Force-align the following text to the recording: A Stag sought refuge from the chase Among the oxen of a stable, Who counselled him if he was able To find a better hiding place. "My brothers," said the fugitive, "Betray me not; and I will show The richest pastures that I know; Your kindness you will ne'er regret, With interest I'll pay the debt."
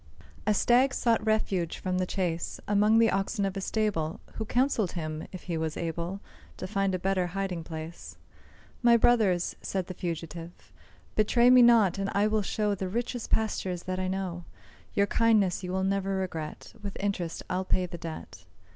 A 0.47 0.53
Stag 0.55 0.95
sought 0.95 1.23
refuge 1.23 1.77
from 1.77 1.99
the 1.99 2.07
chase 2.07 2.59
Among 2.67 2.97
the 2.97 3.11
oxen 3.11 3.45
of 3.45 3.55
a 3.55 3.61
stable, 3.61 4.19
Who 4.33 4.45
counselled 4.45 4.93
him 4.93 5.27
if 5.31 5.43
he 5.43 5.57
was 5.57 5.77
able 5.77 6.21
To 6.57 6.65
find 6.65 6.95
a 6.95 6.97
better 6.97 7.27
hiding 7.37 7.63
place. 7.63 8.17
"My 8.81 8.97
brothers," 8.97 9.55
said 9.61 9.85
the 9.85 9.93
fugitive, 9.93 10.73
"Betray 11.15 11.51
me 11.51 11.61
not; 11.61 11.99
and 11.99 12.09
I 12.15 12.25
will 12.25 12.41
show 12.41 12.73
The 12.73 12.89
richest 12.89 13.29
pastures 13.29 13.83
that 13.83 13.99
I 13.99 14.07
know; 14.07 14.45
Your 14.95 15.05
kindness 15.05 15.63
you 15.63 15.71
will 15.71 15.83
ne'er 15.83 16.01
regret, 16.17 16.73
With 16.81 16.97
interest 16.99 17.43
I'll 17.47 17.63
pay 17.63 17.85
the 17.85 17.99
debt." 17.99 18.45